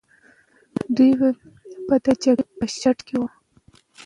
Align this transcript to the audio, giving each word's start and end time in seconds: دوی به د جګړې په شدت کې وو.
دوی 0.95 1.11
به 1.87 1.95
د 2.05 2.07
جګړې 2.23 2.45
په 2.59 2.65
شدت 2.79 2.99
کې 3.07 3.15
وو. 3.19 3.27